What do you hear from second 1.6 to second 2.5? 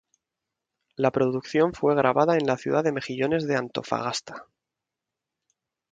fue grabada en